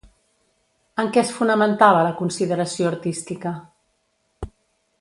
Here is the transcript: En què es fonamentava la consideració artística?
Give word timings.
En 1.03 1.11
què 1.17 1.21
es 1.23 1.33
fonamentava 1.39 2.01
la 2.07 2.15
consideració 2.23 2.89
artística? 2.93 3.53